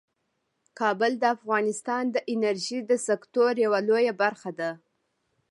کابل 0.79 1.11
د 1.19 1.23
افغانستان 1.35 2.03
د 2.15 2.17
انرژۍ 2.31 2.79
د 2.87 2.91
سکتور 3.07 3.51
یوه 3.65 3.79
لویه 3.87 4.13
برخه 4.23 4.51
ده. 4.59 4.71